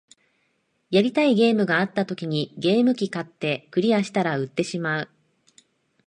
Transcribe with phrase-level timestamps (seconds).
[0.89, 5.09] やりたいゲームがあった時にゲーム機買って、クリアしたら売ってしまう